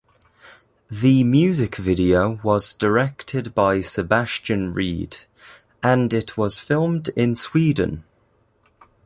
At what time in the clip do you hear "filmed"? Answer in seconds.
6.57-7.09